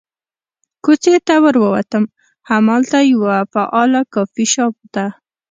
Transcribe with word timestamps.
کوڅې 0.83 1.15
ته 1.27 1.35
ور 1.43 1.55
ووتم، 1.63 2.03
همالته 2.49 2.97
یوه 3.13 3.35
فعال 3.53 3.91
کافي 4.13 4.45
شاپ 4.53 4.75
ته. 4.93 5.05